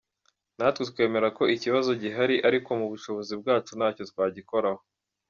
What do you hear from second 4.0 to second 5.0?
twagikoraho.